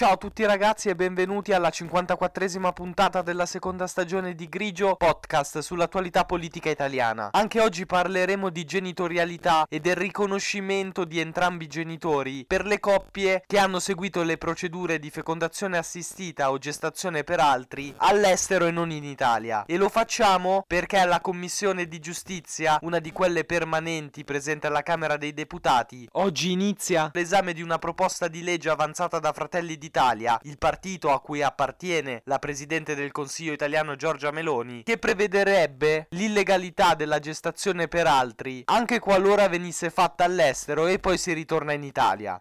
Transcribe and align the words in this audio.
Ciao 0.00 0.12
a 0.12 0.16
tutti 0.16 0.46
ragazzi 0.46 0.88
e 0.88 0.94
benvenuti 0.94 1.52
alla 1.52 1.68
54esima 1.68 2.72
puntata 2.72 3.20
della 3.20 3.44
seconda 3.44 3.86
stagione 3.86 4.34
di 4.34 4.48
Grigio, 4.48 4.96
podcast 4.96 5.58
sull'attualità 5.58 6.24
politica 6.24 6.70
italiana. 6.70 7.28
Anche 7.32 7.60
oggi 7.60 7.84
parleremo 7.84 8.48
di 8.48 8.64
genitorialità 8.64 9.66
e 9.68 9.78
del 9.78 9.96
riconoscimento 9.96 11.04
di 11.04 11.20
entrambi 11.20 11.64
i 11.64 11.68
genitori 11.68 12.46
per 12.46 12.64
le 12.64 12.80
coppie 12.80 13.42
che 13.46 13.58
hanno 13.58 13.78
seguito 13.78 14.22
le 14.22 14.38
procedure 14.38 14.98
di 14.98 15.10
fecondazione 15.10 15.76
assistita 15.76 16.50
o 16.50 16.56
gestazione 16.56 17.22
per 17.22 17.40
altri 17.40 17.92
all'estero 17.98 18.64
e 18.64 18.70
non 18.70 18.90
in 18.90 19.04
Italia. 19.04 19.66
E 19.66 19.76
lo 19.76 19.90
facciamo 19.90 20.64
perché 20.66 20.96
alla 20.96 21.20
Commissione 21.20 21.86
di 21.86 21.98
Giustizia, 21.98 22.78
una 22.84 23.00
di 23.00 23.12
quelle 23.12 23.44
permanenti 23.44 24.24
presente 24.24 24.66
alla 24.66 24.82
Camera 24.82 25.18
dei 25.18 25.34
Deputati, 25.34 26.08
oggi 26.12 26.52
inizia 26.52 27.10
l'esame 27.12 27.52
di 27.52 27.60
una 27.60 27.78
proposta 27.78 28.28
di 28.28 28.42
legge 28.42 28.70
avanzata 28.70 29.18
da 29.18 29.34
Fratelli 29.34 29.76
di 29.76 29.88
d'Italia, 29.90 30.38
il 30.44 30.56
partito 30.56 31.10
a 31.10 31.20
cui 31.20 31.42
appartiene 31.42 32.22
la 32.26 32.38
Presidente 32.38 32.94
del 32.94 33.10
Consiglio 33.10 33.52
italiano 33.52 33.96
Giorgia 33.96 34.30
Meloni, 34.30 34.84
che 34.84 34.98
prevederebbe 34.98 36.06
l'illegalità 36.10 36.94
della 36.94 37.18
gestazione 37.18 37.88
per 37.88 38.06
altri, 38.06 38.62
anche 38.66 39.00
qualora 39.00 39.48
venisse 39.48 39.90
fatta 39.90 40.22
all'estero 40.22 40.86
e 40.86 41.00
poi 41.00 41.18
si 41.18 41.32
ritorna 41.32 41.72
in 41.72 41.82
Italia. 41.82 42.40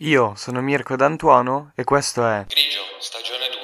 Io 0.00 0.34
sono 0.36 0.60
Mirko 0.60 0.94
D'Antuono 0.94 1.72
e 1.74 1.82
questo 1.82 2.24
è 2.26 2.44
Grigio, 2.46 2.80
stagione 3.00 3.48
2. 3.48 3.55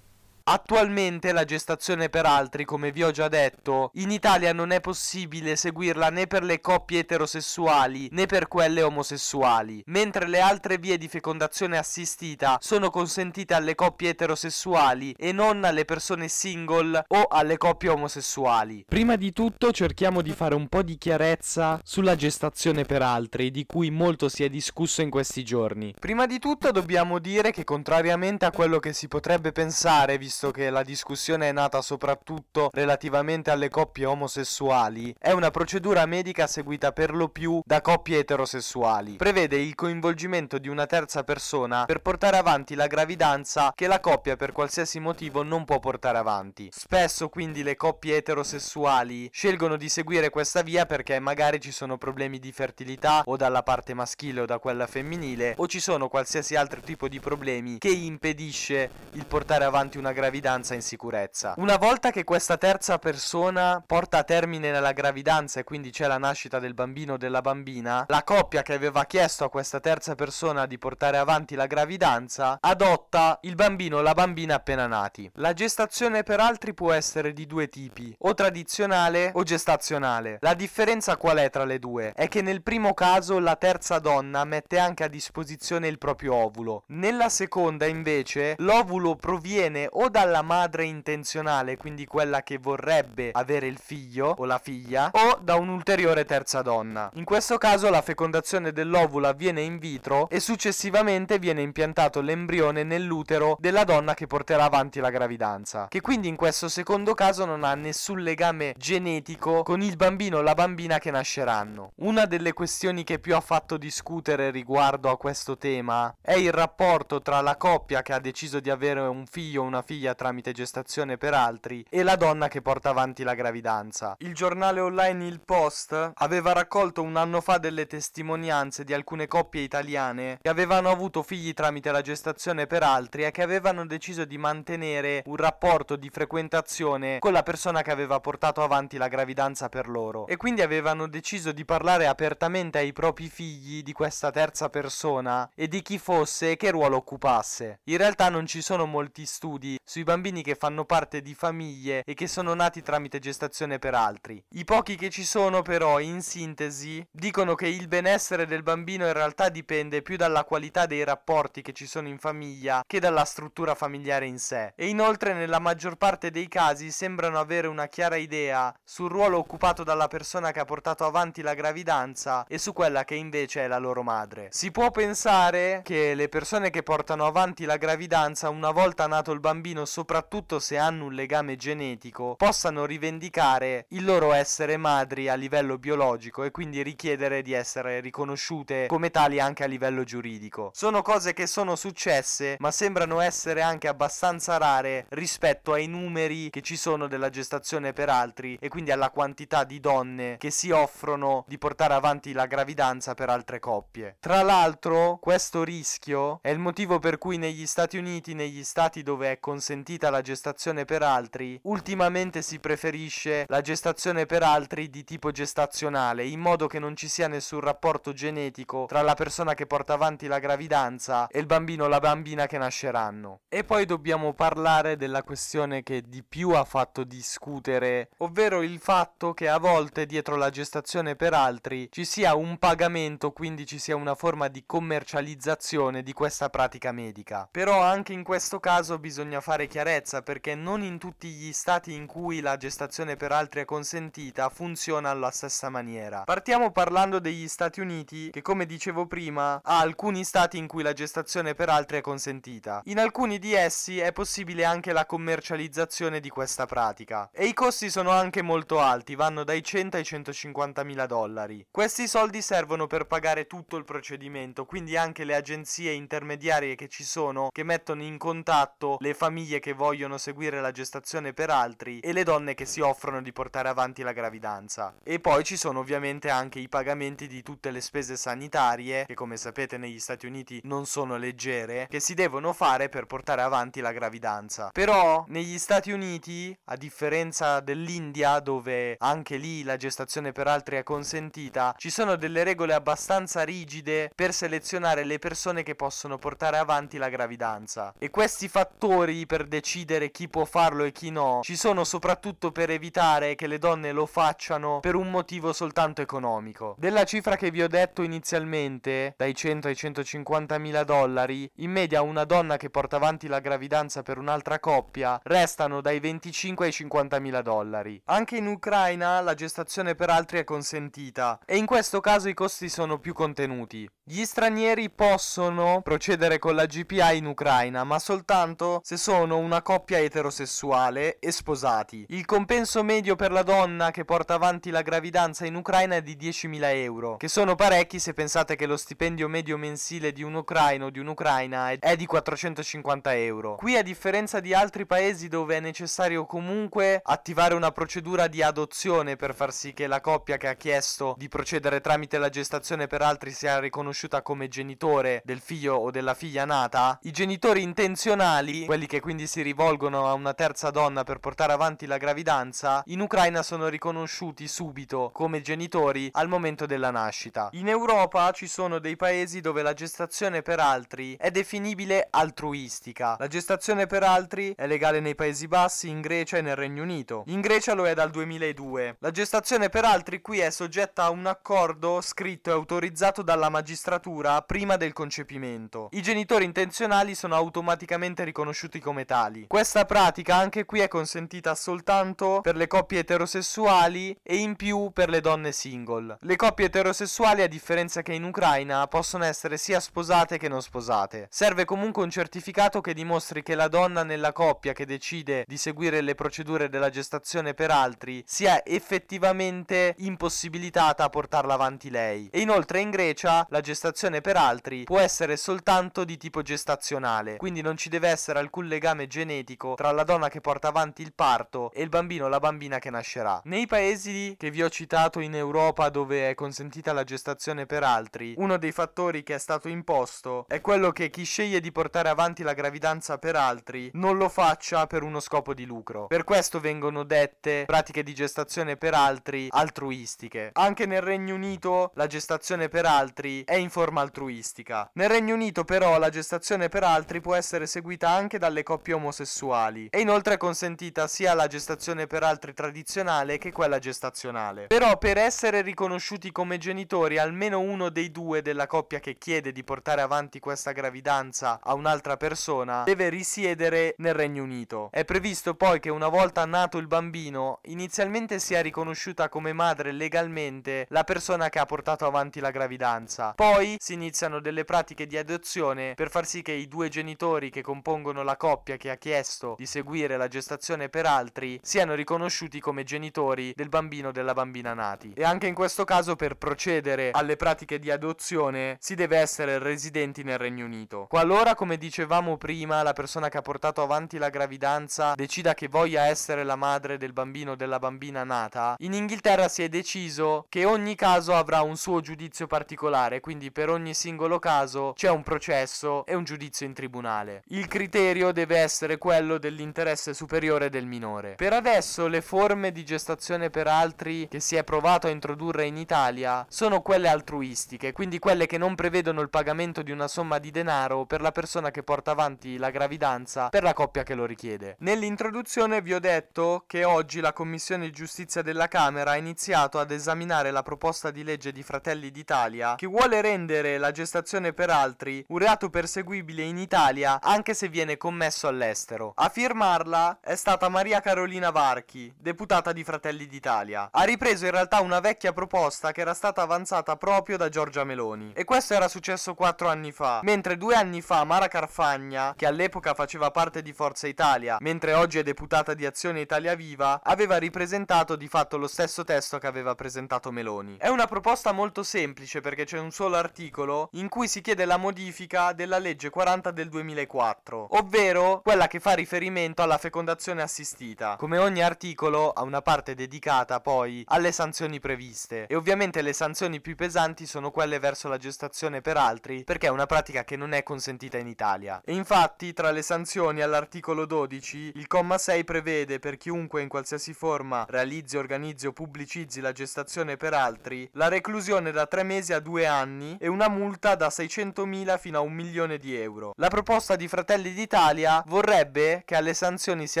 Attualmente 0.52 1.30
la 1.30 1.44
gestazione 1.44 2.08
per 2.08 2.26
altri, 2.26 2.64
come 2.64 2.90
vi 2.90 3.04
ho 3.04 3.12
già 3.12 3.28
detto, 3.28 3.92
in 3.94 4.10
Italia 4.10 4.52
non 4.52 4.72
è 4.72 4.80
possibile 4.80 5.54
seguirla 5.54 6.08
né 6.08 6.26
per 6.26 6.42
le 6.42 6.60
coppie 6.60 6.98
eterosessuali 6.98 8.08
né 8.10 8.26
per 8.26 8.48
quelle 8.48 8.82
omosessuali, 8.82 9.80
mentre 9.86 10.26
le 10.26 10.40
altre 10.40 10.78
vie 10.78 10.98
di 10.98 11.06
fecondazione 11.06 11.78
assistita 11.78 12.58
sono 12.60 12.90
consentite 12.90 13.54
alle 13.54 13.76
coppie 13.76 14.08
eterosessuali 14.08 15.14
e 15.16 15.30
non 15.30 15.62
alle 15.62 15.84
persone 15.84 16.26
single 16.26 17.04
o 17.06 17.22
alle 17.30 17.56
coppie 17.56 17.90
omosessuali. 17.90 18.86
Prima 18.88 19.14
di 19.14 19.32
tutto 19.32 19.70
cerchiamo 19.70 20.20
di 20.20 20.32
fare 20.32 20.56
un 20.56 20.66
po' 20.66 20.82
di 20.82 20.98
chiarezza 20.98 21.78
sulla 21.84 22.16
gestazione 22.16 22.82
per 22.82 23.02
altri, 23.02 23.52
di 23.52 23.64
cui 23.66 23.92
molto 23.92 24.28
si 24.28 24.42
è 24.42 24.48
discusso 24.48 25.00
in 25.00 25.10
questi 25.10 25.44
giorni. 25.44 25.94
Prima 25.96 26.26
di 26.26 26.40
tutto 26.40 26.72
dobbiamo 26.72 27.20
dire 27.20 27.52
che 27.52 27.62
contrariamente 27.62 28.46
a 28.46 28.50
quello 28.50 28.80
che 28.80 28.92
si 28.92 29.06
potrebbe 29.06 29.52
pensare, 29.52 30.18
visto 30.18 30.38
che 30.48 30.70
la 30.70 30.82
discussione 30.82 31.50
è 31.50 31.52
nata 31.52 31.82
soprattutto 31.82 32.70
relativamente 32.72 33.50
alle 33.50 33.68
coppie 33.68 34.06
omosessuali, 34.06 35.14
è 35.18 35.32
una 35.32 35.50
procedura 35.50 36.06
medica 36.06 36.46
seguita 36.46 36.92
per 36.92 37.14
lo 37.14 37.28
più 37.28 37.60
da 37.62 37.82
coppie 37.82 38.20
eterosessuali. 38.20 39.16
Prevede 39.16 39.56
il 39.58 39.74
coinvolgimento 39.74 40.56
di 40.56 40.68
una 40.68 40.86
terza 40.86 41.24
persona 41.24 41.84
per 41.84 42.00
portare 42.00 42.38
avanti 42.38 42.74
la 42.74 42.86
gravidanza 42.86 43.72
che 43.74 43.86
la 43.86 44.00
coppia 44.00 44.36
per 44.36 44.52
qualsiasi 44.52 44.98
motivo 44.98 45.42
non 45.42 45.66
può 45.66 45.78
portare 45.78 46.16
avanti. 46.16 46.70
Spesso 46.72 47.28
quindi 47.28 47.62
le 47.62 47.76
coppie 47.76 48.16
eterosessuali 48.16 49.28
scelgono 49.30 49.76
di 49.76 49.90
seguire 49.90 50.30
questa 50.30 50.62
via 50.62 50.86
perché 50.86 51.18
magari 51.18 51.60
ci 51.60 51.72
sono 51.72 51.98
problemi 51.98 52.38
di 52.38 52.50
fertilità 52.50 53.22
o 53.26 53.36
dalla 53.36 53.62
parte 53.62 53.92
maschile 53.92 54.40
o 54.40 54.46
da 54.46 54.58
quella 54.58 54.86
femminile 54.86 55.52
o 55.58 55.66
ci 55.66 55.80
sono 55.80 56.08
qualsiasi 56.08 56.56
altro 56.56 56.80
tipo 56.80 57.08
di 57.08 57.20
problemi 57.20 57.76
che 57.76 57.90
impedisce 57.90 58.90
il 59.12 59.26
portare 59.26 59.64
avanti 59.64 59.98
una 59.98 60.12
gravidanza 60.12 60.28
in 60.74 60.82
sicurezza. 60.82 61.54
Una 61.56 61.76
volta 61.76 62.10
che 62.10 62.24
questa 62.24 62.56
terza 62.56 62.98
persona 62.98 63.82
porta 63.84 64.18
a 64.18 64.24
termine 64.24 64.78
la 64.78 64.92
gravidanza 64.92 65.60
e 65.60 65.64
quindi 65.64 65.90
c'è 65.90 66.06
la 66.06 66.18
nascita 66.18 66.58
del 66.58 66.74
bambino 66.74 67.14
o 67.14 67.16
della 67.16 67.40
bambina, 67.40 68.04
la 68.08 68.22
coppia 68.22 68.62
che 68.62 68.74
aveva 68.74 69.04
chiesto 69.04 69.44
a 69.44 69.50
questa 69.50 69.80
terza 69.80 70.14
persona 70.14 70.66
di 70.66 70.78
portare 70.78 71.18
avanti 71.18 71.54
la 71.54 71.66
gravidanza 71.66 72.58
adotta 72.60 73.38
il 73.42 73.54
bambino 73.54 73.98
o 73.98 74.02
la 74.02 74.14
bambina 74.14 74.54
appena 74.54 74.86
nati. 74.86 75.30
La 75.34 75.52
gestazione 75.52 76.22
per 76.22 76.40
altri 76.40 76.74
può 76.74 76.92
essere 76.92 77.32
di 77.32 77.46
due 77.46 77.68
tipi, 77.68 78.14
o 78.20 78.34
tradizionale 78.34 79.30
o 79.34 79.42
gestazionale. 79.42 80.38
La 80.40 80.54
differenza 80.54 81.16
qual 81.16 81.38
è 81.38 81.50
tra 81.50 81.64
le 81.64 81.78
due? 81.78 82.12
È 82.14 82.28
che 82.28 82.42
nel 82.42 82.62
primo 82.62 82.94
caso 82.94 83.38
la 83.38 83.56
terza 83.56 83.98
donna 83.98 84.44
mette 84.44 84.78
anche 84.78 85.04
a 85.04 85.08
disposizione 85.08 85.88
il 85.88 85.98
proprio 85.98 86.34
ovulo. 86.34 86.84
Nella 86.88 87.28
seconda 87.28 87.86
invece 87.86 88.54
l'ovulo 88.58 89.16
proviene 89.16 89.88
o 89.90 90.08
dalla 90.20 90.42
madre 90.42 90.84
intenzionale, 90.84 91.78
quindi 91.78 92.04
quella 92.04 92.42
che 92.42 92.58
vorrebbe 92.58 93.30
avere 93.32 93.66
il 93.66 93.78
figlio 93.78 94.34
o 94.36 94.44
la 94.44 94.58
figlia, 94.58 95.10
o 95.12 95.38
da 95.40 95.54
un'ulteriore 95.54 96.26
terza 96.26 96.60
donna. 96.60 97.10
In 97.14 97.24
questo 97.24 97.56
caso 97.56 97.88
la 97.88 98.02
fecondazione 98.02 98.70
dell'ovulo 98.70 99.28
avviene 99.28 99.62
in 99.62 99.78
vitro 99.78 100.28
e 100.28 100.38
successivamente 100.38 101.38
viene 101.38 101.62
impiantato 101.62 102.20
l'embrione 102.20 102.82
nell'utero 102.82 103.56
della 103.58 103.84
donna 103.84 104.12
che 104.12 104.26
porterà 104.26 104.64
avanti 104.64 105.00
la 105.00 105.08
gravidanza, 105.08 105.86
che 105.88 106.02
quindi 106.02 106.28
in 106.28 106.36
questo 106.36 106.68
secondo 106.68 107.14
caso 107.14 107.46
non 107.46 107.64
ha 107.64 107.74
nessun 107.74 108.18
legame 108.18 108.74
genetico 108.76 109.62
con 109.62 109.80
il 109.80 109.96
bambino 109.96 110.38
o 110.38 110.42
la 110.42 110.54
bambina 110.54 110.98
che 110.98 111.10
nasceranno. 111.10 111.92
Una 111.96 112.26
delle 112.26 112.52
questioni 112.52 113.04
che 113.04 113.18
più 113.18 113.34
ha 113.34 113.40
fatto 113.40 113.78
discutere 113.78 114.50
riguardo 114.50 115.08
a 115.08 115.16
questo 115.16 115.56
tema 115.56 116.14
è 116.20 116.34
il 116.34 116.52
rapporto 116.52 117.22
tra 117.22 117.40
la 117.40 117.56
coppia 117.56 118.02
che 118.02 118.12
ha 118.12 118.20
deciso 118.20 118.60
di 118.60 118.68
avere 118.68 119.00
un 119.00 119.24
figlio 119.24 119.62
o 119.62 119.64
una 119.64 119.80
figlia 119.80 120.09
tramite 120.14 120.52
gestazione 120.52 121.16
per 121.16 121.34
altri 121.34 121.84
e 121.88 122.02
la 122.02 122.16
donna 122.16 122.48
che 122.48 122.62
porta 122.62 122.90
avanti 122.90 123.22
la 123.22 123.34
gravidanza. 123.34 124.16
Il 124.18 124.34
giornale 124.34 124.80
online 124.80 125.26
Il 125.26 125.40
Post 125.40 126.12
aveva 126.14 126.52
raccolto 126.52 127.02
un 127.02 127.16
anno 127.16 127.40
fa 127.40 127.58
delle 127.58 127.86
testimonianze 127.86 128.84
di 128.84 128.92
alcune 128.92 129.26
coppie 129.26 129.62
italiane 129.62 130.38
che 130.40 130.48
avevano 130.48 130.90
avuto 130.90 131.22
figli 131.22 131.54
tramite 131.54 131.90
la 131.90 132.00
gestazione 132.00 132.66
per 132.66 132.82
altri 132.82 133.24
e 133.24 133.30
che 133.30 133.42
avevano 133.42 133.86
deciso 133.86 134.24
di 134.24 134.38
mantenere 134.38 135.22
un 135.26 135.36
rapporto 135.36 135.96
di 135.96 136.08
frequentazione 136.10 137.18
con 137.18 137.32
la 137.32 137.42
persona 137.42 137.82
che 137.82 137.90
aveva 137.90 138.20
portato 138.20 138.62
avanti 138.62 138.96
la 138.96 139.08
gravidanza 139.08 139.68
per 139.68 139.88
loro 139.88 140.26
e 140.26 140.36
quindi 140.36 140.62
avevano 140.62 141.06
deciso 141.06 141.52
di 141.52 141.64
parlare 141.64 142.06
apertamente 142.06 142.78
ai 142.78 142.92
propri 142.92 143.28
figli 143.28 143.82
di 143.82 143.92
questa 143.92 144.30
terza 144.30 144.68
persona 144.68 145.50
e 145.54 145.68
di 145.68 145.82
chi 145.82 145.98
fosse 145.98 146.52
e 146.52 146.56
che 146.56 146.70
ruolo 146.70 146.96
occupasse. 146.96 147.80
In 147.84 147.96
realtà 147.96 148.28
non 148.28 148.46
ci 148.46 148.62
sono 148.62 148.86
molti 148.86 149.26
studi 149.26 149.78
sui 149.90 150.04
bambini 150.04 150.44
che 150.44 150.54
fanno 150.54 150.84
parte 150.84 151.20
di 151.20 151.34
famiglie 151.34 152.04
e 152.04 152.14
che 152.14 152.28
sono 152.28 152.54
nati 152.54 152.80
tramite 152.80 153.18
gestazione 153.18 153.80
per 153.80 153.94
altri. 153.94 154.40
I 154.50 154.64
pochi 154.64 154.94
che 154.94 155.10
ci 155.10 155.24
sono 155.24 155.62
però, 155.62 155.98
in 155.98 156.22
sintesi, 156.22 157.04
dicono 157.10 157.56
che 157.56 157.66
il 157.66 157.88
benessere 157.88 158.46
del 158.46 158.62
bambino 158.62 159.04
in 159.04 159.12
realtà 159.12 159.48
dipende 159.48 160.00
più 160.00 160.16
dalla 160.16 160.44
qualità 160.44 160.86
dei 160.86 161.02
rapporti 161.02 161.60
che 161.60 161.72
ci 161.72 161.88
sono 161.88 162.06
in 162.06 162.18
famiglia 162.18 162.84
che 162.86 163.00
dalla 163.00 163.24
struttura 163.24 163.74
familiare 163.74 164.26
in 164.26 164.38
sé. 164.38 164.74
E 164.76 164.86
inoltre 164.86 165.32
nella 165.32 165.58
maggior 165.58 165.96
parte 165.96 166.30
dei 166.30 166.46
casi 166.46 166.92
sembrano 166.92 167.40
avere 167.40 167.66
una 167.66 167.88
chiara 167.88 168.14
idea 168.14 168.72
sul 168.84 169.10
ruolo 169.10 169.38
occupato 169.38 169.82
dalla 169.82 170.06
persona 170.06 170.52
che 170.52 170.60
ha 170.60 170.64
portato 170.64 171.04
avanti 171.04 171.42
la 171.42 171.54
gravidanza 171.54 172.44
e 172.46 172.58
su 172.58 172.72
quella 172.72 173.02
che 173.02 173.16
invece 173.16 173.64
è 173.64 173.66
la 173.66 173.78
loro 173.78 174.04
madre. 174.04 174.50
Si 174.52 174.70
può 174.70 174.92
pensare 174.92 175.80
che 175.82 176.14
le 176.14 176.28
persone 176.28 176.70
che 176.70 176.84
portano 176.84 177.26
avanti 177.26 177.64
la 177.64 177.76
gravidanza 177.76 178.50
una 178.50 178.70
volta 178.70 179.08
nato 179.08 179.32
il 179.32 179.40
bambino, 179.40 179.78
soprattutto 179.86 180.58
se 180.58 180.76
hanno 180.76 181.06
un 181.06 181.12
legame 181.12 181.56
genetico, 181.56 182.34
possano 182.36 182.84
rivendicare 182.84 183.86
il 183.90 184.04
loro 184.04 184.32
essere 184.32 184.76
madri 184.76 185.28
a 185.28 185.34
livello 185.34 185.78
biologico 185.78 186.44
e 186.44 186.50
quindi 186.50 186.82
richiedere 186.82 187.42
di 187.42 187.52
essere 187.52 188.00
riconosciute 188.00 188.86
come 188.86 189.10
tali 189.10 189.40
anche 189.40 189.64
a 189.64 189.66
livello 189.66 190.04
giuridico. 190.04 190.70
Sono 190.74 191.02
cose 191.02 191.32
che 191.32 191.46
sono 191.46 191.76
successe, 191.76 192.56
ma 192.58 192.70
sembrano 192.70 193.20
essere 193.20 193.62
anche 193.62 193.88
abbastanza 193.88 194.56
rare 194.56 195.06
rispetto 195.10 195.72
ai 195.72 195.86
numeri 195.86 196.50
che 196.50 196.60
ci 196.60 196.76
sono 196.76 197.06
della 197.06 197.30
gestazione 197.30 197.92
per 197.92 198.08
altri 198.08 198.58
e 198.60 198.68
quindi 198.68 198.90
alla 198.90 199.10
quantità 199.10 199.64
di 199.64 199.80
donne 199.80 200.36
che 200.38 200.50
si 200.50 200.70
offrono 200.70 201.44
di 201.46 201.58
portare 201.58 201.94
avanti 201.94 202.32
la 202.32 202.46
gravidanza 202.46 203.14
per 203.14 203.28
altre 203.30 203.58
coppie. 203.58 204.16
Tra 204.20 204.42
l'altro, 204.42 205.18
questo 205.20 205.64
rischio 205.64 206.38
è 206.42 206.50
il 206.50 206.58
motivo 206.58 206.98
per 206.98 207.18
cui 207.18 207.38
negli 207.38 207.66
Stati 207.66 207.96
Uniti, 207.96 208.34
negli 208.34 208.64
stati 208.64 209.02
dove 209.02 209.32
è 209.32 209.38
consentito 209.38 209.68
consentita 209.70 210.10
la 210.10 210.20
gestazione 210.20 210.84
per 210.84 211.04
altri, 211.04 211.56
ultimamente 211.62 212.42
si 212.42 212.58
preferisce 212.58 213.44
la 213.46 213.60
gestazione 213.60 214.26
per 214.26 214.42
altri 214.42 214.90
di 214.90 215.04
tipo 215.04 215.30
gestazionale, 215.30 216.26
in 216.26 216.40
modo 216.40 216.66
che 216.66 216.80
non 216.80 216.96
ci 216.96 217.06
sia 217.06 217.28
nessun 217.28 217.60
rapporto 217.60 218.12
genetico 218.12 218.86
tra 218.88 219.00
la 219.02 219.14
persona 219.14 219.54
che 219.54 219.68
porta 219.68 219.92
avanti 219.92 220.26
la 220.26 220.40
gravidanza 220.40 221.28
e 221.28 221.38
il 221.38 221.46
bambino 221.46 221.84
o 221.84 221.86
la 221.86 222.00
bambina 222.00 222.48
che 222.48 222.58
nasceranno. 222.58 223.42
E 223.48 223.62
poi 223.62 223.86
dobbiamo 223.86 224.32
parlare 224.32 224.96
della 224.96 225.22
questione 225.22 225.84
che 225.84 226.02
di 226.04 226.24
più 226.24 226.50
ha 226.50 226.64
fatto 226.64 227.04
discutere, 227.04 228.08
ovvero 228.18 228.62
il 228.62 228.80
fatto 228.80 229.34
che 229.34 229.48
a 229.48 229.58
volte 229.58 230.04
dietro 230.04 230.34
la 230.34 230.50
gestazione 230.50 231.14
per 231.14 231.32
altri 231.32 231.88
ci 231.92 232.04
sia 232.04 232.34
un 232.34 232.58
pagamento, 232.58 233.30
quindi 233.30 233.66
ci 233.66 233.78
sia 233.78 233.94
una 233.94 234.16
forma 234.16 234.48
di 234.48 234.64
commercializzazione 234.66 236.02
di 236.02 236.12
questa 236.12 236.50
pratica 236.50 236.90
medica. 236.90 237.48
Però 237.48 237.80
anche 237.80 238.12
in 238.12 238.24
questo 238.24 238.58
caso 238.58 238.98
bisogna 238.98 239.40
fare 239.40 239.58
chiarezza 239.66 240.22
perché 240.22 240.54
non 240.54 240.82
in 240.82 240.98
tutti 240.98 241.28
gli 241.28 241.52
stati 241.52 241.94
in 241.94 242.06
cui 242.06 242.40
la 242.40 242.56
gestazione 242.56 243.16
per 243.16 243.32
altri 243.32 243.62
è 243.62 243.64
consentita 243.64 244.48
funziona 244.48 245.10
alla 245.10 245.30
stessa 245.30 245.68
maniera. 245.68 246.22
Partiamo 246.24 246.70
parlando 246.70 247.18
degli 247.18 247.48
Stati 247.48 247.80
Uniti 247.80 248.30
che 248.30 248.42
come 248.42 248.66
dicevo 248.66 249.06
prima 249.06 249.60
ha 249.62 249.78
alcuni 249.78 250.24
stati 250.24 250.58
in 250.58 250.66
cui 250.66 250.82
la 250.82 250.92
gestazione 250.92 251.54
per 251.54 251.68
altri 251.68 251.98
è 251.98 252.00
consentita. 252.00 252.82
In 252.84 252.98
alcuni 252.98 253.38
di 253.38 253.52
essi 253.52 253.98
è 253.98 254.12
possibile 254.12 254.64
anche 254.64 254.92
la 254.92 255.06
commercializzazione 255.06 256.20
di 256.20 256.28
questa 256.28 256.66
pratica 256.66 257.28
e 257.32 257.46
i 257.46 257.54
costi 257.54 257.90
sono 257.90 258.10
anche 258.10 258.42
molto 258.42 258.80
alti, 258.80 259.14
vanno 259.14 259.44
dai 259.44 259.62
100 259.62 259.96
ai 259.96 260.04
150 260.04 260.84
mila 260.84 261.06
dollari. 261.06 261.66
Questi 261.70 262.06
soldi 262.06 262.42
servono 262.42 262.86
per 262.86 263.06
pagare 263.06 263.46
tutto 263.46 263.76
il 263.76 263.84
procedimento, 263.84 264.64
quindi 264.64 264.96
anche 264.96 265.24
le 265.24 265.34
agenzie 265.34 265.92
intermediarie 265.92 266.74
che 266.74 266.88
ci 266.88 267.04
sono 267.04 267.48
che 267.52 267.62
mettono 267.64 268.02
in 268.02 268.18
contatto 268.18 268.96
le 269.00 269.14
famiglie 269.14 269.49
che 269.58 269.72
vogliono 269.72 270.18
seguire 270.18 270.60
la 270.60 270.70
gestazione 270.70 271.32
per 271.32 271.50
altri 271.50 271.98
e 272.00 272.12
le 272.12 272.22
donne 272.22 272.54
che 272.54 272.64
si 272.64 272.80
offrono 272.80 273.20
di 273.22 273.32
portare 273.32 273.68
avanti 273.68 274.02
la 274.02 274.12
gravidanza. 274.12 274.94
E 275.02 275.18
poi 275.18 275.42
ci 275.42 275.56
sono 275.56 275.80
ovviamente 275.80 276.30
anche 276.30 276.58
i 276.60 276.68
pagamenti 276.68 277.26
di 277.26 277.42
tutte 277.42 277.70
le 277.70 277.80
spese 277.80 278.16
sanitarie, 278.16 279.06
che 279.06 279.14
come 279.14 279.36
sapete 279.36 279.76
negli 279.78 279.98
Stati 279.98 280.26
Uniti 280.26 280.60
non 280.64 280.86
sono 280.86 281.16
leggere, 281.16 281.86
che 281.88 282.00
si 282.00 282.14
devono 282.14 282.52
fare 282.52 282.88
per 282.88 283.06
portare 283.06 283.42
avanti 283.42 283.80
la 283.80 283.92
gravidanza. 283.92 284.70
Però 284.72 285.24
negli 285.28 285.58
Stati 285.58 285.90
Uniti, 285.90 286.56
a 286.66 286.76
differenza 286.76 287.60
dell'India, 287.60 288.38
dove 288.40 288.96
anche 288.98 289.36
lì 289.36 289.62
la 289.62 289.76
gestazione 289.76 290.32
per 290.32 290.46
altri 290.46 290.76
è 290.76 290.82
consentita, 290.82 291.74
ci 291.76 291.90
sono 291.90 292.16
delle 292.16 292.44
regole 292.44 292.74
abbastanza 292.74 293.42
rigide 293.42 294.10
per 294.14 294.32
selezionare 294.32 295.04
le 295.04 295.18
persone 295.18 295.62
che 295.62 295.74
possono 295.74 296.18
portare 296.18 296.58
avanti 296.58 296.98
la 296.98 297.08
gravidanza. 297.08 297.94
E 297.98 298.10
questi 298.10 298.48
fattori 298.48 299.26
per 299.26 299.39
decidere 299.48 300.10
chi 300.10 300.28
può 300.28 300.44
farlo 300.44 300.84
e 300.84 300.92
chi 300.92 301.10
no, 301.10 301.40
ci 301.42 301.56
sono 301.56 301.84
soprattutto 301.84 302.52
per 302.52 302.70
evitare 302.70 303.34
che 303.34 303.46
le 303.46 303.58
donne 303.58 303.92
lo 303.92 304.06
facciano 304.06 304.80
per 304.80 304.94
un 304.94 305.10
motivo 305.10 305.52
soltanto 305.52 306.02
economico. 306.02 306.74
Della 306.78 307.04
cifra 307.04 307.36
che 307.36 307.50
vi 307.50 307.62
ho 307.62 307.68
detto 307.68 308.02
inizialmente, 308.02 309.14
dai 309.16 309.34
100 309.34 309.68
ai 309.68 309.76
150 309.76 310.58
mila 310.58 310.84
dollari, 310.84 311.50
in 311.56 311.70
media 311.70 312.02
una 312.02 312.24
donna 312.24 312.56
che 312.56 312.70
porta 312.70 312.96
avanti 312.96 313.26
la 313.26 313.40
gravidanza 313.40 314.02
per 314.02 314.18
un'altra 314.18 314.58
coppia 314.58 315.20
restano 315.24 315.80
dai 315.80 316.00
25 316.00 316.66
ai 316.66 316.72
50 316.72 317.18
mila 317.18 317.42
dollari. 317.42 318.00
Anche 318.06 318.36
in 318.36 318.46
Ucraina 318.46 319.20
la 319.20 319.34
gestazione 319.34 319.94
per 319.94 320.10
altri 320.10 320.38
è 320.38 320.44
consentita 320.44 321.38
e 321.44 321.56
in 321.56 321.66
questo 321.66 322.00
caso 322.00 322.28
i 322.28 322.34
costi 322.34 322.68
sono 322.68 322.98
più 322.98 323.12
contenuti. 323.12 323.88
Gli 324.12 324.24
stranieri 324.24 324.90
possono 324.90 325.82
procedere 325.84 326.40
con 326.40 326.56
la 326.56 326.66
GPA 326.66 327.12
in 327.12 327.26
Ucraina, 327.26 327.84
ma 327.84 328.00
soltanto 328.00 328.80
se 328.82 328.96
sono 328.96 329.38
una 329.38 329.62
coppia 329.62 330.00
eterosessuale 330.00 331.20
e 331.20 331.30
sposati. 331.30 332.06
Il 332.08 332.24
compenso 332.24 332.82
medio 332.82 333.14
per 333.14 333.30
la 333.30 333.44
donna 333.44 333.92
che 333.92 334.04
porta 334.04 334.34
avanti 334.34 334.70
la 334.70 334.82
gravidanza 334.82 335.46
in 335.46 335.54
Ucraina 335.54 335.94
è 335.94 336.02
di 336.02 336.16
10.000 336.16 336.58
euro, 336.74 337.18
che 337.18 337.28
sono 337.28 337.54
parecchi 337.54 338.00
se 338.00 338.12
pensate 338.12 338.56
che 338.56 338.66
lo 338.66 338.76
stipendio 338.76 339.28
medio 339.28 339.56
mensile 339.56 340.10
di 340.10 340.24
un 340.24 340.34
ucraino 340.34 340.86
o 340.86 340.90
di 340.90 340.98
un'ucraina 340.98 341.70
è 341.78 341.94
di 341.94 342.06
450 342.06 343.14
euro. 343.14 343.54
Qui 343.54 343.76
a 343.76 343.82
differenza 343.84 344.40
di 344.40 344.52
altri 344.52 344.86
paesi 344.86 345.28
dove 345.28 345.54
è 345.54 345.60
necessario 345.60 346.26
comunque 346.26 347.00
attivare 347.04 347.54
una 347.54 347.70
procedura 347.70 348.26
di 348.26 348.42
adozione 348.42 349.14
per 349.14 349.36
far 349.36 349.52
sì 349.52 349.72
che 349.72 349.86
la 349.86 350.00
coppia 350.00 350.36
che 350.36 350.48
ha 350.48 350.54
chiesto 350.54 351.14
di 351.16 351.28
procedere 351.28 351.80
tramite 351.80 352.18
la 352.18 352.28
gestazione 352.28 352.88
per 352.88 353.02
altri 353.02 353.30
sia 353.30 353.60
riconosciuta 353.60 353.98
riconosciuta 354.00 354.22
come 354.22 354.48
genitore 354.48 355.20
del 355.24 355.40
figlio 355.40 355.74
o 355.74 355.90
della 355.90 356.14
figlia 356.14 356.44
nata, 356.46 356.98
i 357.02 357.10
genitori 357.10 357.62
intenzionali, 357.62 358.64
quelli 358.64 358.86
che 358.86 359.00
quindi 359.00 359.26
si 359.26 359.42
rivolgono 359.42 360.06
a 360.06 360.14
una 360.14 360.32
terza 360.32 360.70
donna 360.70 361.04
per 361.04 361.18
portare 361.18 361.52
avanti 361.52 361.86
la 361.86 361.98
gravidanza, 361.98 362.82
in 362.86 363.00
Ucraina 363.00 363.42
sono 363.42 363.68
riconosciuti 363.68 364.48
subito 364.48 365.10
come 365.12 365.42
genitori 365.42 366.08
al 366.12 366.28
momento 366.28 366.64
della 366.64 366.90
nascita. 366.90 367.50
In 367.52 367.68
Europa 367.68 368.30
ci 368.32 368.46
sono 368.46 368.78
dei 368.78 368.96
paesi 368.96 369.40
dove 369.40 369.62
la 369.62 369.74
gestazione 369.74 370.40
per 370.42 370.60
altri 370.60 371.16
è 371.16 371.30
definibile 371.30 372.06
altruistica. 372.08 373.16
La 373.18 373.26
gestazione 373.26 373.86
per 373.86 374.02
altri 374.02 374.54
è 374.56 374.66
legale 374.66 375.00
nei 375.00 375.14
Paesi 375.14 375.46
Bassi, 375.46 375.88
in 375.88 376.00
Grecia 376.00 376.38
e 376.38 376.42
nel 376.42 376.56
Regno 376.56 376.82
Unito. 376.82 377.24
In 377.26 377.40
Grecia 377.40 377.74
lo 377.74 377.86
è 377.86 377.94
dal 377.94 378.10
2002. 378.10 378.96
La 379.00 379.10
gestazione 379.10 379.68
per 379.68 379.84
altri 379.84 380.20
qui 380.20 380.38
è 380.38 380.50
soggetta 380.50 381.04
a 381.04 381.10
un 381.10 381.26
accordo 381.26 382.00
scritto 382.00 382.50
e 382.50 382.52
autorizzato 382.52 383.22
dalla 383.22 383.48
magistratura 383.48 383.89
magistratura 383.90 384.40
prima 384.42 384.76
del 384.76 384.92
concepimento. 384.92 385.88
I 385.92 386.02
genitori 386.02 386.44
intenzionali 386.44 387.16
sono 387.16 387.34
automaticamente 387.34 388.22
riconosciuti 388.22 388.78
come 388.78 389.04
tali. 389.04 389.46
Questa 389.48 389.84
pratica 389.84 390.36
anche 390.36 390.64
qui 390.64 390.78
è 390.78 390.86
consentita 390.86 391.54
soltanto 391.56 392.40
per 392.40 392.54
le 392.54 392.68
coppie 392.68 393.00
eterosessuali 393.00 394.16
e 394.22 394.36
in 394.36 394.54
più 394.54 394.90
per 394.92 395.08
le 395.08 395.20
donne 395.20 395.50
single. 395.50 396.18
Le 396.20 396.36
coppie 396.36 396.66
eterosessuali, 396.66 397.42
a 397.42 397.48
differenza 397.48 398.02
che 398.02 398.12
in 398.12 398.22
Ucraina, 398.22 398.86
possono 398.86 399.24
essere 399.24 399.56
sia 399.56 399.80
sposate 399.80 400.38
che 400.38 400.48
non 400.48 400.62
sposate. 400.62 401.26
Serve 401.30 401.64
comunque 401.64 402.04
un 402.04 402.10
certificato 402.10 402.80
che 402.80 402.94
dimostri 402.94 403.42
che 403.42 403.56
la 403.56 403.68
donna 403.68 404.04
nella 404.04 404.32
coppia 404.32 404.72
che 404.72 404.86
decide 404.86 405.44
di 405.48 405.56
seguire 405.56 406.00
le 406.00 406.14
procedure 406.14 406.68
della 406.68 406.90
gestazione 406.90 407.54
per 407.54 407.70
altri 407.70 408.22
sia 408.24 408.64
effettivamente 408.64 409.94
impossibilitata 409.98 411.04
a 411.04 411.08
portarla 411.08 411.54
avanti 411.54 411.90
lei. 411.90 412.28
E 412.30 412.40
inoltre 412.40 412.80
in 412.80 412.90
Grecia 412.90 413.44
la 413.48 413.60
gestazione 413.60 413.69
gestazione 413.70 414.20
per 414.20 414.36
altri 414.36 414.82
può 414.82 414.98
essere 414.98 415.36
soltanto 415.36 416.02
di 416.02 416.16
tipo 416.16 416.42
gestazionale, 416.42 417.36
quindi 417.36 417.60
non 417.60 417.76
ci 417.76 417.88
deve 417.88 418.08
essere 418.08 418.40
alcun 418.40 418.66
legame 418.66 419.06
genetico 419.06 419.74
tra 419.76 419.92
la 419.92 420.02
donna 420.02 420.28
che 420.28 420.40
porta 420.40 420.66
avanti 420.68 421.02
il 421.02 421.12
parto 421.14 421.70
e 421.72 421.82
il 421.82 421.88
bambino 421.88 422.24
o 422.24 422.28
la 422.28 422.40
bambina 422.40 422.80
che 422.80 422.90
nascerà. 422.90 423.40
Nei 423.44 423.68
paesi 423.68 424.34
che 424.36 424.50
vi 424.50 424.64
ho 424.64 424.68
citato 424.68 425.20
in 425.20 425.36
Europa 425.36 425.88
dove 425.88 426.30
è 426.30 426.34
consentita 426.34 426.92
la 426.92 427.04
gestazione 427.04 427.66
per 427.66 427.84
altri, 427.84 428.34
uno 428.38 428.58
dei 428.58 428.72
fattori 428.72 429.22
che 429.22 429.36
è 429.36 429.38
stato 429.38 429.68
imposto 429.68 430.46
è 430.48 430.60
quello 430.60 430.90
che 430.90 431.08
chi 431.08 431.22
sceglie 431.22 431.60
di 431.60 431.70
portare 431.70 432.08
avanti 432.08 432.42
la 432.42 432.54
gravidanza 432.54 433.18
per 433.18 433.36
altri 433.36 433.88
non 433.94 434.16
lo 434.16 434.28
faccia 434.28 434.88
per 434.88 435.04
uno 435.04 435.20
scopo 435.20 435.54
di 435.54 435.64
lucro. 435.64 436.08
Per 436.08 436.24
questo 436.24 436.58
vengono 436.58 437.04
dette 437.04 437.62
pratiche 437.66 438.02
di 438.02 438.14
gestazione 438.14 438.76
per 438.76 438.94
altri 438.94 439.46
altruistiche. 439.48 440.50
Anche 440.54 440.86
nel 440.86 441.02
Regno 441.02 441.36
Unito 441.36 441.92
la 441.94 442.08
gestazione 442.08 442.68
per 442.68 442.84
altri 442.84 443.44
è 443.44 443.58
in 443.60 443.70
forma 443.70 444.00
altruistica. 444.00 444.90
Nel 444.94 445.08
Regno 445.08 445.34
Unito 445.34 445.64
però 445.64 445.98
la 445.98 446.08
gestazione 446.08 446.68
per 446.68 446.84
altri 446.84 447.20
può 447.20 447.34
essere 447.34 447.66
seguita 447.66 448.08
anche 448.10 448.38
dalle 448.38 448.62
coppie 448.62 448.94
omosessuali 448.94 449.88
e 449.90 450.00
inoltre 450.00 450.34
è 450.34 450.36
consentita 450.36 451.06
sia 451.06 451.34
la 451.34 451.46
gestazione 451.46 452.06
per 452.06 452.22
altri 452.22 452.52
tradizionale 452.52 453.38
che 453.38 453.52
quella 453.52 453.78
gestazionale. 453.78 454.66
Però 454.66 454.96
per 454.98 455.18
essere 455.18 455.62
riconosciuti 455.62 456.32
come 456.32 456.58
genitori 456.58 457.18
almeno 457.18 457.60
uno 457.60 457.88
dei 457.88 458.10
due 458.10 458.42
della 458.42 458.66
coppia 458.66 459.00
che 459.00 459.18
chiede 459.18 459.52
di 459.52 459.64
portare 459.64 460.00
avanti 460.00 460.40
questa 460.40 460.72
gravidanza 460.72 461.60
a 461.62 461.74
un'altra 461.74 462.16
persona 462.16 462.84
deve 462.84 463.08
risiedere 463.08 463.94
nel 463.98 464.14
Regno 464.14 464.42
Unito. 464.42 464.88
È 464.90 465.04
previsto 465.04 465.54
poi 465.54 465.80
che 465.80 465.90
una 465.90 466.08
volta 466.08 466.44
nato 466.44 466.78
il 466.78 466.86
bambino 466.86 467.60
inizialmente 467.64 468.38
sia 468.38 468.60
riconosciuta 468.60 469.28
come 469.28 469.52
madre 469.52 469.92
legalmente 469.92 470.86
la 470.90 471.04
persona 471.04 471.48
che 471.48 471.58
ha 471.58 471.66
portato 471.66 472.06
avanti 472.06 472.40
la 472.40 472.50
gravidanza. 472.50 473.32
Poi 473.34 473.49
poi 473.52 473.76
si 473.80 473.94
iniziano 473.94 474.38
delle 474.38 474.64
pratiche 474.64 475.08
di 475.08 475.16
adozione 475.16 475.94
per 475.94 476.08
far 476.08 476.24
sì 476.24 476.40
che 476.40 476.52
i 476.52 476.68
due 476.68 476.88
genitori 476.88 477.50
che 477.50 477.62
compongono 477.62 478.22
la 478.22 478.36
coppia 478.36 478.76
che 478.76 478.90
ha 478.90 478.96
chiesto 478.96 479.56
di 479.58 479.66
seguire 479.66 480.16
la 480.16 480.28
gestazione 480.28 480.88
per 480.88 481.04
altri 481.04 481.58
siano 481.60 481.94
riconosciuti 481.94 482.60
come 482.60 482.84
genitori 482.84 483.52
del 483.56 483.68
bambino 483.68 484.08
o 484.08 484.12
della 484.12 484.34
bambina 484.34 484.72
nati. 484.72 485.12
E 485.16 485.24
anche 485.24 485.48
in 485.48 485.54
questo 485.54 485.84
caso 485.84 486.14
per 486.14 486.36
procedere 486.36 487.10
alle 487.10 487.34
pratiche 487.34 487.80
di 487.80 487.90
adozione 487.90 488.76
si 488.78 488.94
deve 488.94 489.18
essere 489.18 489.58
residenti 489.58 490.22
nel 490.22 490.38
Regno 490.38 490.64
Unito. 490.64 491.06
Qualora, 491.08 491.56
come 491.56 491.76
dicevamo 491.76 492.36
prima, 492.36 492.84
la 492.84 492.92
persona 492.92 493.28
che 493.28 493.38
ha 493.38 493.42
portato 493.42 493.82
avanti 493.82 494.16
la 494.16 494.30
gravidanza 494.30 495.14
decida 495.16 495.54
che 495.54 495.66
voglia 495.66 496.06
essere 496.06 496.44
la 496.44 496.56
madre 496.56 496.98
del 496.98 497.12
bambino 497.12 497.52
o 497.52 497.56
della 497.56 497.80
bambina 497.80 498.22
nata, 498.22 498.76
in 498.78 498.92
Inghilterra 498.92 499.48
si 499.48 499.64
è 499.64 499.68
deciso 499.68 500.46
che 500.48 500.64
ogni 500.64 500.94
caso 500.94 501.34
avrà 501.34 501.62
un 501.62 501.76
suo 501.76 502.00
giudizio 502.00 502.46
particolare, 502.46 503.18
quindi 503.18 503.38
quindi 503.40 503.52
per 503.58 503.70
ogni 503.70 503.94
singolo 503.94 504.38
caso 504.38 504.92
c'è 504.94 505.08
un 505.08 505.22
processo 505.22 506.04
e 506.04 506.14
un 506.14 506.24
giudizio 506.24 506.66
in 506.66 506.74
tribunale. 506.74 507.42
Il 507.46 507.68
criterio 507.68 508.32
deve 508.32 508.58
essere 508.58 508.98
quello 508.98 509.38
dell'interesse 509.38 510.12
superiore 510.12 510.68
del 510.68 510.84
minore. 510.84 511.36
Per 511.36 511.54
adesso 511.54 512.06
le 512.06 512.20
forme 512.20 512.70
di 512.70 512.84
gestazione 512.84 513.48
per 513.48 513.66
altri 513.66 514.28
che 514.28 514.40
si 514.40 514.56
è 514.56 514.64
provato 514.64 515.06
a 515.06 515.10
introdurre 515.10 515.64
in 515.64 515.78
Italia 515.78 516.44
sono 516.50 516.82
quelle 516.82 517.08
altruistiche, 517.08 517.92
quindi 517.92 518.18
quelle 518.18 518.44
che 518.44 518.58
non 518.58 518.74
prevedono 518.74 519.22
il 519.22 519.30
pagamento 519.30 519.80
di 519.80 519.90
una 519.90 520.06
somma 520.06 520.38
di 520.38 520.50
denaro 520.50 521.06
per 521.06 521.22
la 521.22 521.32
persona 521.32 521.70
che 521.70 521.82
porta 521.82 522.10
avanti 522.10 522.58
la 522.58 522.68
gravidanza 522.68 523.48
per 523.48 523.62
la 523.62 523.72
coppia 523.72 524.02
che 524.02 524.14
lo 524.14 524.26
richiede. 524.26 524.76
Nell'introduzione 524.80 525.80
vi 525.80 525.94
ho 525.94 526.00
detto 526.00 526.64
che 526.66 526.84
oggi 526.84 527.20
la 527.20 527.32
Commissione 527.32 527.88
Giustizia 527.90 528.42
della 528.42 528.68
Camera 528.68 529.12
ha 529.12 529.16
iniziato 529.16 529.78
ad 529.78 529.92
esaminare 529.92 530.50
la 530.50 530.62
proposta 530.62 531.10
di 531.10 531.24
legge 531.24 531.52
di 531.52 531.62
Fratelli 531.62 532.10
d'Italia 532.10 532.74
che 532.74 532.86
vuole 532.86 533.14
rendere 533.16 533.28
la 533.30 533.92
gestazione 533.92 534.52
per 534.52 534.70
altri 534.70 535.24
un 535.28 535.38
reato 535.38 535.70
perseguibile 535.70 536.42
in 536.42 536.58
Italia 536.58 537.20
anche 537.20 537.54
se 537.54 537.68
viene 537.68 537.96
commesso 537.96 538.48
all'estero. 538.48 539.12
A 539.14 539.28
firmarla 539.28 540.18
è 540.20 540.34
stata 540.34 540.68
Maria 540.68 541.00
Carolina 541.00 541.50
Varchi, 541.50 542.12
deputata 542.18 542.72
di 542.72 542.82
Fratelli 542.82 543.28
d'Italia. 543.28 543.90
Ha 543.92 544.02
ripreso 544.02 544.46
in 544.46 544.50
realtà 544.50 544.80
una 544.80 544.98
vecchia 544.98 545.32
proposta 545.32 545.92
che 545.92 546.00
era 546.00 546.12
stata 546.12 546.42
avanzata 546.42 546.96
proprio 546.96 547.36
da 547.36 547.48
Giorgia 547.48 547.84
Meloni. 547.84 548.32
E 548.34 548.42
questo 548.42 548.74
era 548.74 548.88
successo 548.88 549.34
quattro 549.34 549.68
anni 549.68 549.92
fa, 549.92 550.18
mentre 550.24 550.56
due 550.56 550.74
anni 550.74 551.00
fa 551.00 551.22
Mara 551.22 551.46
Carfagna, 551.46 552.34
che 552.36 552.46
all'epoca 552.46 552.94
faceva 552.94 553.30
parte 553.30 553.62
di 553.62 553.72
Forza 553.72 554.08
Italia, 554.08 554.56
mentre 554.58 554.94
oggi 554.94 555.18
è 555.18 555.22
deputata 555.22 555.74
di 555.74 555.86
Azione 555.86 556.20
Italia 556.20 556.56
Viva, 556.56 557.00
aveva 557.04 557.36
ripresentato 557.36 558.16
di 558.16 558.26
fatto 558.26 558.56
lo 558.56 558.66
stesso 558.66 559.04
testo 559.04 559.38
che 559.38 559.46
aveva 559.46 559.76
presentato 559.76 560.32
Meloni. 560.32 560.78
È 560.78 560.88
una 560.88 561.06
proposta 561.06 561.52
molto 561.52 561.84
semplice 561.84 562.40
perché 562.40 562.64
c'è 562.64 562.78
un 562.80 562.90
solo 562.90 563.18
articolo 563.20 563.88
in 563.92 564.08
cui 564.08 564.26
si 564.26 564.40
chiede 564.40 564.64
la 564.64 564.76
modifica 564.76 565.52
della 565.52 565.78
legge 565.78 566.10
40 566.10 566.50
del 566.50 566.68
2004, 566.68 567.68
ovvero 567.76 568.40
quella 568.42 568.66
che 568.66 568.80
fa 568.80 568.94
riferimento 568.94 569.62
alla 569.62 569.78
fecondazione 569.78 570.42
assistita. 570.42 571.16
Come 571.16 571.38
ogni 571.38 571.62
articolo 571.62 572.32
ha 572.32 572.42
una 572.42 572.62
parte 572.62 572.94
dedicata 572.94 573.60
poi 573.60 574.02
alle 574.08 574.32
sanzioni 574.32 574.80
previste 574.80 575.46
e 575.46 575.54
ovviamente 575.54 576.02
le 576.02 576.12
sanzioni 576.12 576.60
più 576.60 576.74
pesanti 576.74 577.26
sono 577.26 577.50
quelle 577.50 577.78
verso 577.78 578.08
la 578.08 578.18
gestazione 578.18 578.80
per 578.80 578.96
altri 578.96 579.44
perché 579.44 579.66
è 579.66 579.70
una 579.70 579.86
pratica 579.86 580.24
che 580.24 580.36
non 580.36 580.52
è 580.52 580.62
consentita 580.62 581.18
in 581.18 581.26
Italia. 581.26 581.80
E 581.84 581.94
infatti 581.94 582.52
tra 582.52 582.70
le 582.70 582.82
sanzioni 582.82 583.42
all'articolo 583.42 584.06
12 584.06 584.72
il 584.74 584.86
comma 584.86 585.18
6 585.18 585.44
prevede 585.44 585.98
per 585.98 586.16
chiunque 586.16 586.62
in 586.62 586.68
qualsiasi 586.68 587.12
forma 587.12 587.66
realizzi, 587.68 588.16
organizzi 588.16 588.66
o 588.66 588.72
pubblicizzi 588.72 589.40
la 589.40 589.52
gestazione 589.52 590.16
per 590.16 590.34
altri 590.34 590.88
la 590.94 591.08
reclusione 591.08 591.70
da 591.70 591.86
3 591.86 592.02
mesi 592.02 592.32
a 592.32 592.40
2 592.40 592.66
anni 592.66 593.09
e 593.18 593.28
una 593.28 593.48
multa 593.48 593.94
da 593.94 594.08
600.000 594.08 594.98
fino 594.98 595.18
a 595.18 595.22
un 595.22 595.32
milione 595.32 595.78
di 595.78 595.96
euro. 595.96 596.32
La 596.36 596.48
proposta 596.48 596.96
di 596.96 597.08
Fratelli 597.08 597.52
d'Italia 597.52 598.22
vorrebbe 598.26 599.02
che 599.04 599.16
alle 599.16 599.34
sanzioni 599.34 599.86
si 599.86 600.00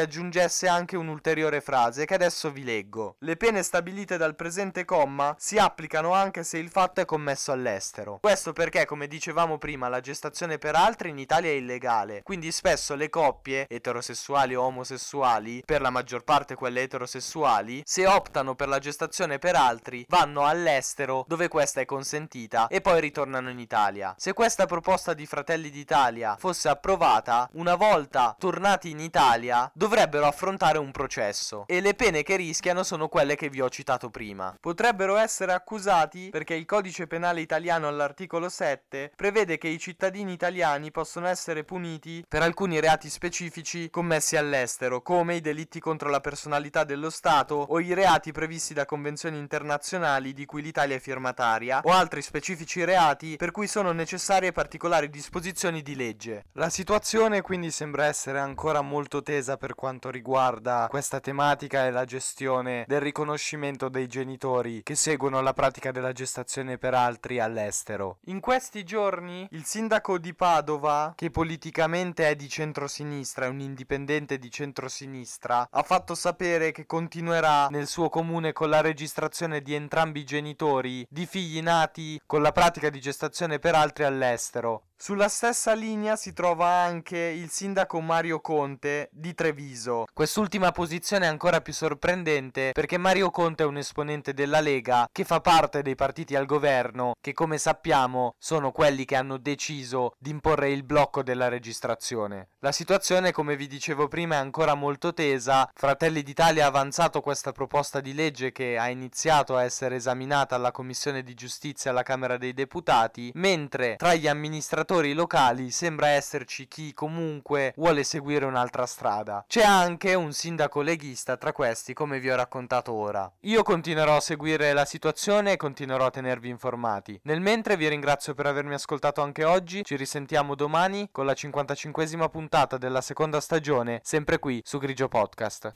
aggiungesse 0.00 0.68
anche 0.68 0.96
un'ulteriore 0.96 1.60
frase 1.60 2.04
che 2.04 2.14
adesso 2.14 2.50
vi 2.50 2.64
leggo. 2.64 3.16
Le 3.20 3.36
pene 3.36 3.62
stabilite 3.62 4.16
dal 4.16 4.36
presente 4.36 4.84
comma 4.84 5.34
si 5.38 5.58
applicano 5.58 6.12
anche 6.12 6.44
se 6.44 6.58
il 6.58 6.70
fatto 6.70 7.00
è 7.00 7.04
commesso 7.04 7.52
all'estero. 7.52 8.18
Questo 8.20 8.52
perché, 8.52 8.84
come 8.84 9.06
dicevamo 9.06 9.58
prima, 9.58 9.88
la 9.88 10.00
gestazione 10.00 10.58
per 10.58 10.74
altri 10.74 11.10
in 11.10 11.18
Italia 11.18 11.50
è 11.50 11.54
illegale, 11.54 12.22
quindi 12.22 12.52
spesso 12.52 12.94
le 12.94 13.08
coppie, 13.08 13.66
eterosessuali 13.68 14.54
o 14.54 14.62
omosessuali, 14.62 15.62
per 15.64 15.80
la 15.80 15.90
maggior 15.90 16.24
parte 16.24 16.54
quelle 16.54 16.82
eterosessuali, 16.82 17.82
se 17.84 18.06
optano 18.06 18.54
per 18.54 18.68
la 18.68 18.78
gestazione 18.78 19.38
per 19.38 19.56
altri, 19.56 20.04
vanno 20.08 20.44
all'estero 20.44 21.24
dove 21.26 21.48
questa 21.48 21.80
è 21.80 21.84
consentita 21.84 22.68
e 22.68 22.80
poi 22.80 22.99
ritornano 23.00 23.50
in 23.50 23.58
Italia. 23.58 24.14
Se 24.16 24.32
questa 24.32 24.66
proposta 24.66 25.14
di 25.14 25.26
Fratelli 25.26 25.70
d'Italia 25.70 26.36
fosse 26.38 26.68
approvata, 26.68 27.48
una 27.54 27.74
volta 27.74 28.36
tornati 28.38 28.90
in 28.90 29.00
Italia 29.00 29.70
dovrebbero 29.74 30.26
affrontare 30.26 30.78
un 30.78 30.90
processo 30.92 31.64
e 31.66 31.80
le 31.80 31.94
pene 31.94 32.22
che 32.22 32.36
rischiano 32.36 32.82
sono 32.82 33.08
quelle 33.08 33.36
che 33.36 33.48
vi 33.48 33.60
ho 33.60 33.68
citato 33.68 34.10
prima. 34.10 34.56
Potrebbero 34.60 35.16
essere 35.16 35.52
accusati 35.52 36.28
perché 36.30 36.54
il 36.54 36.66
codice 36.66 37.06
penale 37.06 37.40
italiano 37.40 37.88
all'articolo 37.88 38.48
7 38.48 39.12
prevede 39.16 39.58
che 39.58 39.68
i 39.68 39.78
cittadini 39.78 40.32
italiani 40.32 40.90
possono 40.90 41.26
essere 41.26 41.64
puniti 41.64 42.24
per 42.28 42.42
alcuni 42.42 42.78
reati 42.80 43.08
specifici 43.08 43.90
commessi 43.90 44.36
all'estero, 44.36 45.02
come 45.02 45.36
i 45.36 45.40
delitti 45.40 45.80
contro 45.80 46.10
la 46.10 46.20
personalità 46.20 46.84
dello 46.84 47.10
Stato 47.10 47.54
o 47.54 47.80
i 47.80 47.94
reati 47.94 48.32
previsti 48.32 48.74
da 48.74 48.84
convenzioni 48.84 49.38
internazionali 49.38 50.32
di 50.32 50.44
cui 50.44 50.62
l'Italia 50.62 50.96
è 50.96 51.00
firmataria 51.00 51.80
o 51.84 51.90
altri 51.90 52.22
specifici 52.22 52.84
reati 52.84 52.89
per 53.36 53.50
cui 53.50 53.66
sono 53.66 53.92
necessarie 53.92 54.52
particolari 54.52 55.10
disposizioni 55.10 55.82
di 55.82 55.94
legge. 55.94 56.44
La 56.52 56.70
situazione 56.70 57.40
quindi 57.40 57.70
sembra 57.70 58.06
essere 58.06 58.38
ancora 58.38 58.80
molto 58.80 59.22
tesa 59.22 59.56
per 59.56 59.74
quanto 59.74 60.10
riguarda 60.10 60.86
questa 60.88 61.20
tematica 61.20 61.86
e 61.86 61.90
la 61.90 62.04
gestione 62.04 62.84
del 62.86 63.00
riconoscimento 63.00 63.88
dei 63.88 64.06
genitori 64.06 64.82
che 64.82 64.94
seguono 64.94 65.40
la 65.40 65.52
pratica 65.52 65.90
della 65.92 66.12
gestazione 66.12 66.78
per 66.78 66.94
altri 66.94 67.38
all'estero. 67.38 68.18
In 68.24 68.40
questi 68.40 68.84
giorni 68.84 69.46
il 69.52 69.64
sindaco 69.64 70.18
di 70.18 70.34
Padova, 70.34 71.12
che 71.14 71.30
politicamente 71.30 72.28
è 72.28 72.34
di 72.34 72.48
centrosinistra, 72.48 73.46
è 73.46 73.48
un 73.48 73.60
indipendente 73.60 74.38
di 74.38 74.50
centrosinistra, 74.50 75.68
ha 75.70 75.82
fatto 75.82 76.14
sapere 76.14 76.72
che 76.72 76.86
continuerà 76.86 77.68
nel 77.68 77.86
suo 77.86 78.08
comune 78.08 78.52
con 78.52 78.68
la 78.68 78.80
registrazione 78.80 79.60
di 79.60 79.74
entrambi 79.74 80.20
i 80.20 80.24
genitori 80.24 81.06
di 81.08 81.26
figli 81.26 81.60
nati 81.60 82.20
con 82.26 82.42
la 82.42 82.52
pratica 82.52 82.69
di 82.90 83.00
gestazione 83.00 83.58
per 83.58 83.74
altri 83.74 84.04
all'estero. 84.04 84.89
Sulla 85.02 85.30
stessa 85.30 85.72
linea 85.72 86.14
si 86.14 86.34
trova 86.34 86.66
anche 86.66 87.16
il 87.16 87.48
sindaco 87.48 88.02
Mario 88.02 88.42
Conte 88.42 89.08
di 89.10 89.32
Treviso. 89.32 90.04
Quest'ultima 90.12 90.72
posizione 90.72 91.24
è 91.24 91.28
ancora 91.28 91.62
più 91.62 91.72
sorprendente 91.72 92.72
perché 92.74 92.98
Mario 92.98 93.30
Conte 93.30 93.62
è 93.62 93.66
un 93.66 93.78
esponente 93.78 94.34
della 94.34 94.60
Lega 94.60 95.08
che 95.10 95.24
fa 95.24 95.40
parte 95.40 95.80
dei 95.80 95.94
partiti 95.94 96.36
al 96.36 96.44
governo 96.44 97.14
che 97.18 97.32
come 97.32 97.56
sappiamo 97.56 98.34
sono 98.36 98.72
quelli 98.72 99.06
che 99.06 99.16
hanno 99.16 99.38
deciso 99.38 100.12
di 100.18 100.28
imporre 100.28 100.70
il 100.70 100.82
blocco 100.82 101.22
della 101.22 101.48
registrazione. 101.48 102.48
La 102.58 102.70
situazione 102.70 103.32
come 103.32 103.56
vi 103.56 103.68
dicevo 103.68 104.06
prima 104.06 104.34
è 104.34 104.40
ancora 104.40 104.74
molto 104.74 105.14
tesa. 105.14 105.66
Fratelli 105.72 106.22
d'Italia 106.22 106.66
ha 106.66 106.68
avanzato 106.68 107.22
questa 107.22 107.52
proposta 107.52 108.00
di 108.00 108.12
legge 108.12 108.52
che 108.52 108.76
ha 108.76 108.90
iniziato 108.90 109.56
a 109.56 109.64
essere 109.64 109.96
esaminata 109.96 110.56
alla 110.56 110.72
Commissione 110.72 111.22
di 111.22 111.32
Giustizia 111.32 111.90
alla 111.90 112.02
Camera 112.02 112.36
dei 112.36 112.52
Deputati, 112.52 113.30
mentre 113.36 113.96
tra 113.96 114.12
gli 114.12 114.28
amministratori 114.28 114.88
amministratori 114.90 115.12
locali 115.12 115.70
sembra 115.70 116.08
esserci 116.08 116.66
chi 116.66 116.92
comunque 116.92 117.72
vuole 117.76 118.02
seguire 118.02 118.44
un'altra 118.44 118.86
strada. 118.86 119.44
C'è 119.46 119.62
anche 119.62 120.14
un 120.14 120.32
sindaco 120.32 120.80
leghista 120.80 121.36
tra 121.36 121.52
questi, 121.52 121.94
come 121.94 122.18
vi 122.18 122.30
ho 122.30 122.34
raccontato 122.34 122.92
ora. 122.92 123.30
Io 123.42 123.62
continuerò 123.62 124.16
a 124.16 124.20
seguire 124.20 124.72
la 124.72 124.84
situazione 124.84 125.52
e 125.52 125.56
continuerò 125.56 126.06
a 126.06 126.10
tenervi 126.10 126.48
informati. 126.48 127.20
Nel 127.24 127.40
mentre 127.40 127.76
vi 127.76 127.88
ringrazio 127.88 128.34
per 128.34 128.46
avermi 128.46 128.74
ascoltato 128.74 129.22
anche 129.22 129.44
oggi, 129.44 129.84
ci 129.84 129.96
risentiamo 129.96 130.54
domani 130.54 131.08
con 131.12 131.24
la 131.24 131.32
55esima 131.32 132.28
puntata 132.28 132.76
della 132.76 133.00
seconda 133.00 133.40
stagione, 133.40 134.00
sempre 134.02 134.38
qui 134.38 134.60
su 134.64 134.78
Grigio 134.78 135.08
Podcast. 135.08 135.72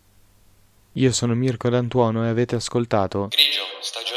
Io 0.96 1.12
sono 1.12 1.34
Mirko 1.34 1.68
D'Antuono 1.68 2.24
e 2.24 2.28
avete 2.28 2.54
ascoltato 2.54 3.26
Grigio, 3.28 3.62
stagione 3.80 4.13